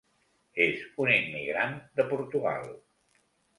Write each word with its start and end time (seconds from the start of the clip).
És 0.65 0.85
un 1.03 1.11
immigrant 1.17 1.77
de 2.01 2.07
Portugal. 2.17 2.69